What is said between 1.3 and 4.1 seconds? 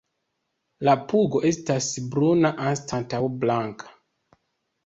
estas bruna anstataŭ blanka.